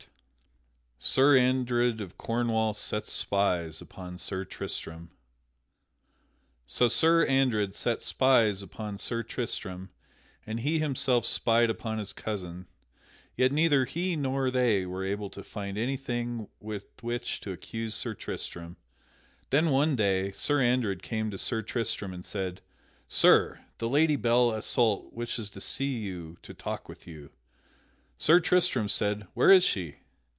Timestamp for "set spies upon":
7.73-8.99